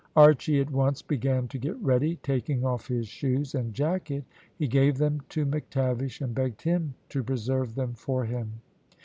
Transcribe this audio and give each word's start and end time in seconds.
Archy 0.15 0.59
at 0.59 0.71
once 0.71 1.03
began 1.03 1.47
to 1.47 1.59
get 1.59 1.79
ready. 1.79 2.15
Taking 2.23 2.65
off 2.65 2.87
his 2.87 3.07
shoes 3.07 3.53
and 3.53 3.71
jacket, 3.71 4.23
he 4.57 4.67
gave 4.67 4.97
them 4.97 5.21
to 5.29 5.45
McTavish, 5.45 6.21
and 6.21 6.33
begged 6.33 6.63
him 6.63 6.95
to 7.09 7.23
preserve 7.23 7.75
them 7.75 7.93
for 7.93 8.25
him. 8.25 8.51